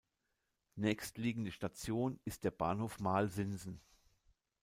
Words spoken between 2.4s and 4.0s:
der Bahnhof Marl-Sinsen.